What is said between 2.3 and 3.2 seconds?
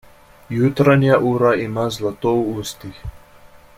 v ustih.